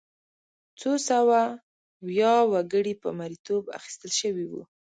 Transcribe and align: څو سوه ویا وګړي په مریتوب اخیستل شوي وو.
څو 0.79 0.91
سوه 1.09 1.39
ویا 2.07 2.35
وګړي 2.51 2.93
په 3.01 3.09
مریتوب 3.19 3.63
اخیستل 3.79 4.11
شوي 4.21 4.45
وو. 4.51 4.61